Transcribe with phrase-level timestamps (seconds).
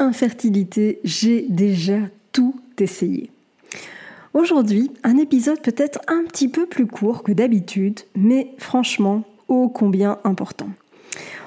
[0.00, 1.98] Infertilité, j'ai déjà
[2.32, 3.30] tout essayé.
[4.32, 10.18] Aujourd'hui, un épisode peut-être un petit peu plus court que d'habitude, mais franchement, ô combien
[10.24, 10.68] important.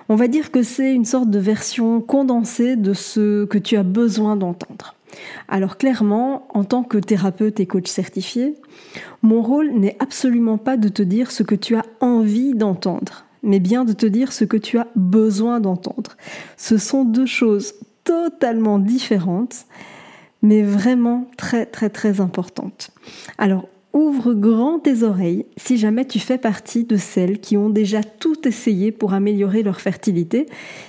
[0.09, 3.83] On va dire que c'est une sorte de version condensée de ce que tu as
[3.83, 4.95] besoin d'entendre.
[5.47, 8.55] Alors clairement, en tant que thérapeute et coach certifié,
[9.21, 13.59] mon rôle n'est absolument pas de te dire ce que tu as envie d'entendre, mais
[13.59, 16.17] bien de te dire ce que tu as besoin d'entendre.
[16.57, 19.65] Ce sont deux choses totalement différentes,
[20.41, 22.91] mais vraiment très très très importantes.
[23.37, 28.03] Alors, ouvre grand tes oreilles si jamais tu fais partie de celles qui ont déjà
[28.03, 30.47] tout essayé pour améliorer leur fertilité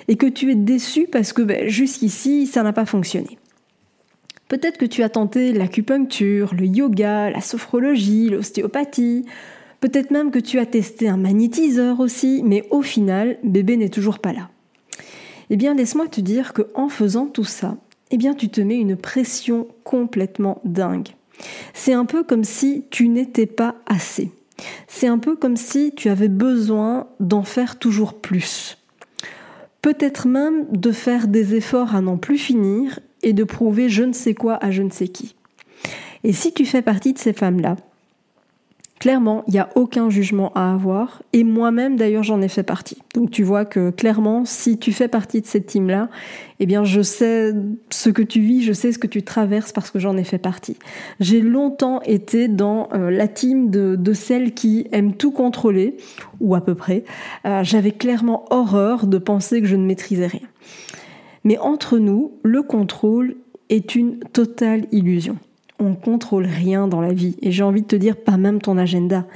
[0.08, 3.38] et que tu es déçu parce que ben, jusqu'ici, ça n'a pas fonctionné.
[4.48, 9.24] Peut-être que tu as tenté l'acupuncture, le yoga, la sophrologie, l'ostéopathie,
[9.80, 14.18] peut-être même que tu as testé un magnétiseur aussi, mais au final, bébé n'est toujours
[14.18, 14.50] pas là.
[15.54, 17.76] Eh bien, laisse-moi te dire que en faisant tout ça,
[18.10, 21.10] eh bien, tu te mets une pression complètement dingue.
[21.74, 24.32] C'est un peu comme si tu n'étais pas assez.
[24.88, 28.78] C'est un peu comme si tu avais besoin d'en faire toujours plus.
[29.80, 34.12] Peut-être même de faire des efforts à n'en plus finir et de prouver je ne
[34.12, 35.36] sais quoi à je ne sais qui.
[36.24, 37.76] Et si tu fais partie de ces femmes-là,
[39.04, 41.22] Clairement, il n'y a aucun jugement à avoir.
[41.34, 42.96] Et moi-même, d'ailleurs, j'en ai fait partie.
[43.12, 46.08] Donc tu vois que clairement, si tu fais partie de cette team-là,
[46.58, 47.52] eh bien, je sais
[47.90, 50.38] ce que tu vis, je sais ce que tu traverses parce que j'en ai fait
[50.38, 50.78] partie.
[51.20, 55.98] J'ai longtemps été dans euh, la team de, celles qui aiment tout contrôler,
[56.40, 57.04] ou à peu près.
[57.44, 60.48] Euh, j'avais clairement horreur de penser que je ne maîtrisais rien.
[61.44, 63.36] Mais entre nous, le contrôle
[63.68, 65.36] est une totale illusion
[65.78, 67.36] on contrôle rien dans la vie.
[67.42, 69.26] Et j'ai envie de te dire, pas même ton agenda.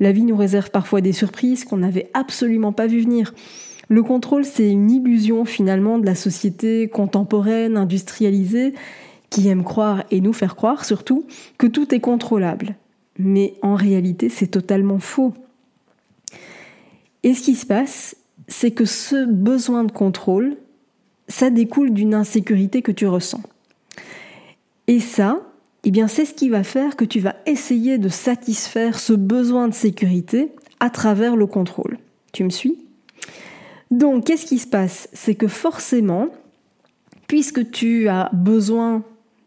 [0.00, 3.34] La vie nous réserve parfois des surprises qu'on n'avait absolument pas vu venir.
[3.88, 8.74] Le contrôle, c'est une illusion finalement de la société contemporaine, industrialisée,
[9.30, 11.24] qui aime croire, et nous faire croire surtout,
[11.58, 12.74] que tout est contrôlable.
[13.18, 15.32] Mais en réalité, c'est totalement faux.
[17.22, 18.16] Et ce qui se passe,
[18.48, 20.56] c'est que ce besoin de contrôle,
[21.28, 23.42] ça découle d'une insécurité que tu ressens.
[24.86, 25.40] Et ça,
[25.86, 29.68] eh bien c'est ce qui va faire que tu vas essayer de satisfaire ce besoin
[29.68, 31.98] de sécurité à travers le contrôle.
[32.32, 32.76] Tu me suis?
[33.92, 35.08] Donc qu'est-ce qui se passe?
[35.12, 36.28] C'est que forcément,
[37.28, 39.04] puisque tu as besoin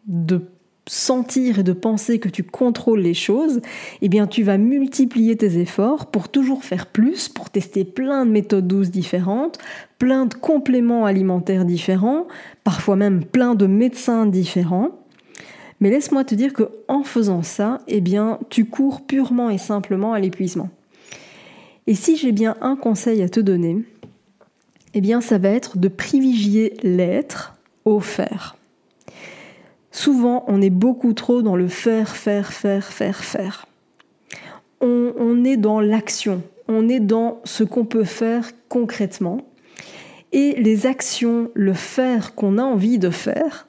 [0.07, 0.41] de
[0.87, 3.59] sentir et de penser que tu contrôles les choses,
[4.01, 8.65] eh tu vas multiplier tes efforts pour toujours faire plus, pour tester plein de méthodes
[8.65, 9.59] douces différentes,
[9.99, 12.27] plein de compléments alimentaires différents,
[12.63, 14.91] parfois même plein de médecins différents.
[15.79, 20.13] Mais laisse-moi te dire que en faisant ça, eh bien, tu cours purement et simplement
[20.13, 20.69] à l'épuisement.
[21.87, 23.77] Et si j'ai bien un conseil à te donner,
[24.93, 28.57] eh bien, ça va être de privilégier l'être au faire.
[29.91, 33.65] Souvent, on est beaucoup trop dans le faire, faire, faire, faire, faire.
[34.81, 39.41] On, on est dans l'action, on est dans ce qu'on peut faire concrètement.
[40.31, 43.67] Et les actions, le faire qu'on a envie de faire,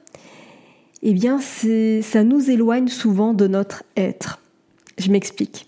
[1.03, 4.39] eh bien, ça nous éloigne souvent de notre être.
[4.97, 5.65] Je m'explique.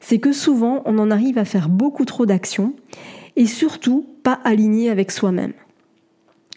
[0.00, 2.74] C'est que souvent, on en arrive à faire beaucoup trop d'actions
[3.36, 5.52] et surtout pas aligné avec soi-même.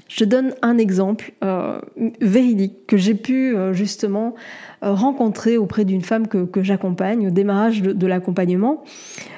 [0.08, 1.80] Je donne un exemple euh,
[2.22, 4.36] véridique que j'ai pu euh, justement
[4.84, 8.84] euh, rencontrer auprès d'une femme que, j'accompagne au démarrage de, l'accompagnement.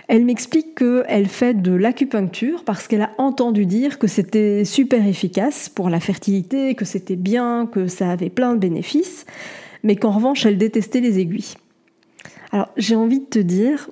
[0.07, 5.69] Elle m'explique qu'elle fait de l'acupuncture parce qu'elle a entendu dire que c'était super efficace
[5.69, 9.25] pour la fertilité, que c'était bien, que ça avait plein de bénéfices,
[9.83, 11.55] mais qu'en revanche, elle détestait les aiguilles.
[12.51, 13.89] Alors j'ai envie de te dire,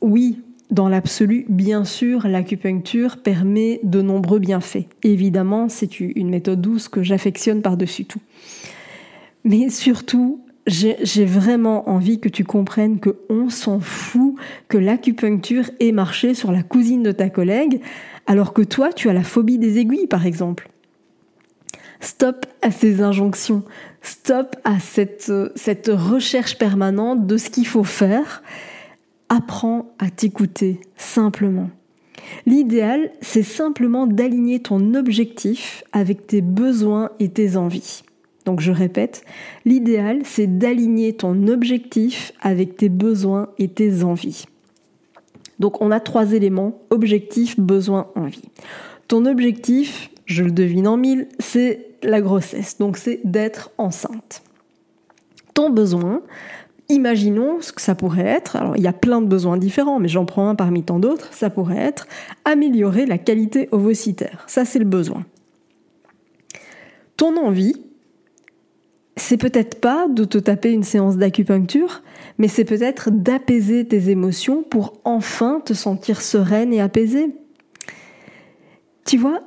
[0.00, 4.86] oui, dans l'absolu, bien sûr, l'acupuncture permet de nombreux bienfaits.
[5.02, 8.20] Évidemment, c'est une méthode douce que j'affectionne par-dessus tout.
[9.44, 14.36] Mais surtout, j'ai vraiment envie que tu comprennes que on s'en fout
[14.68, 17.80] que l'acupuncture ait marché sur la cousine de ta collègue,
[18.26, 20.70] alors que toi, tu as la phobie des aiguilles, par exemple.
[22.00, 23.62] Stop à ces injonctions,
[24.02, 28.42] stop à cette, cette recherche permanente de ce qu'il faut faire.
[29.28, 31.70] Apprends à t'écouter simplement.
[32.46, 38.02] L'idéal, c'est simplement d'aligner ton objectif avec tes besoins et tes envies.
[38.44, 39.24] Donc je répète,
[39.64, 44.44] l'idéal, c'est d'aligner ton objectif avec tes besoins et tes envies.
[45.58, 48.50] Donc on a trois éléments, objectif, besoin, envie.
[49.08, 54.42] Ton objectif, je le devine en mille, c'est la grossesse, donc c'est d'être enceinte.
[55.54, 56.22] Ton besoin,
[56.88, 60.08] imaginons ce que ça pourrait être, alors il y a plein de besoins différents, mais
[60.08, 62.06] j'en prends un parmi tant d'autres, ça pourrait être
[62.44, 64.44] améliorer la qualité ovocytaire.
[64.46, 65.24] Ça c'est le besoin.
[67.16, 67.74] Ton envie,
[69.16, 72.02] c'est peut-être pas de te taper une séance d'acupuncture,
[72.38, 77.28] mais c'est peut-être d'apaiser tes émotions pour enfin te sentir sereine et apaisée.
[79.06, 79.42] Tu vois,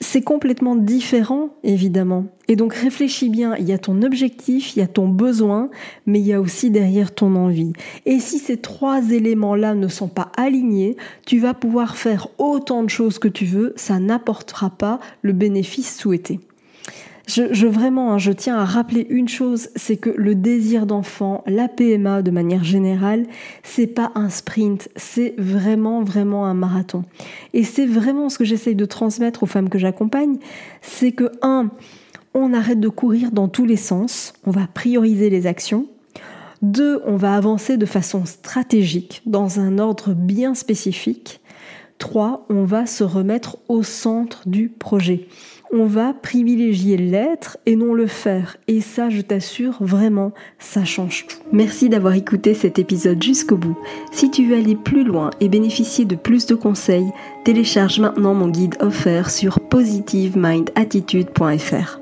[0.00, 2.26] c'est complètement différent, évidemment.
[2.48, 5.70] Et donc réfléchis bien, il y a ton objectif, il y a ton besoin,
[6.06, 7.72] mais il y a aussi derrière ton envie.
[8.06, 12.90] Et si ces trois éléments-là ne sont pas alignés, tu vas pouvoir faire autant de
[12.90, 16.40] choses que tu veux, ça n'apportera pas le bénéfice souhaité.
[17.28, 21.68] Je, vraiment, hein, je tiens à rappeler une chose, c'est que le désir d'enfant, la
[21.68, 23.26] PMA de manière générale,
[23.62, 27.04] c'est pas un sprint, c'est vraiment, vraiment un marathon.
[27.52, 30.38] Et c'est vraiment ce que j'essaye de transmettre aux femmes que j'accompagne,
[30.80, 31.68] c'est que, un,
[32.32, 35.86] on arrête de courir dans tous les sens, on va prioriser les actions.
[36.62, 41.42] Deux, on va avancer de façon stratégique, dans un ordre bien spécifique.
[41.98, 45.26] Trois, on va se remettre au centre du projet
[45.72, 48.56] on va privilégier l'être et non le faire.
[48.68, 51.36] Et ça, je t'assure, vraiment, ça change tout.
[51.52, 53.76] Merci d'avoir écouté cet épisode jusqu'au bout.
[54.12, 57.10] Si tu veux aller plus loin et bénéficier de plus de conseils,
[57.44, 62.00] télécharge maintenant mon guide offert sur positivemindattitude.fr.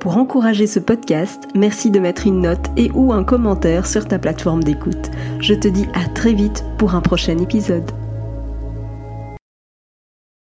[0.00, 4.18] Pour encourager ce podcast, merci de mettre une note et ou un commentaire sur ta
[4.18, 5.10] plateforme d'écoute.
[5.40, 7.99] Je te dis à très vite pour un prochain épisode.